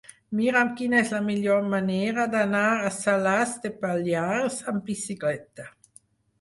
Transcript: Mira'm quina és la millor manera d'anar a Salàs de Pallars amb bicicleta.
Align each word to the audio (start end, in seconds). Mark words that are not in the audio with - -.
Mira'm 0.37 0.69
quina 0.79 0.97
és 1.01 1.11
la 1.15 1.19
millor 1.27 1.67
manera 1.73 2.25
d'anar 2.33 2.63
a 2.87 2.91
Salàs 2.97 3.55
de 3.67 3.75
Pallars 3.87 4.61
amb 4.75 4.93
bicicleta. 4.93 5.71